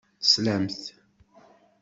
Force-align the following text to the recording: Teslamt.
Teslamt. 0.21 0.81